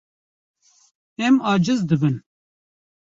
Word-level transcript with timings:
Em 1.25 1.35
aciz 1.51 1.79
dibin. 1.89 2.15